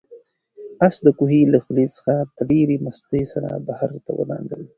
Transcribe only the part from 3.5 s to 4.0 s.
بهر